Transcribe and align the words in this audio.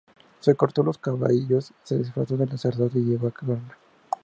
Se 0.39 0.55
cortó 0.55 0.81
los 0.81 0.97
cabellos, 0.97 1.73
se 1.83 1.99
disfrazó 1.99 2.35
de 2.35 2.47
sacerdote 2.47 2.97
y 2.97 3.03
llegó 3.03 3.27
a 3.27 3.31
Caria. 3.31 3.77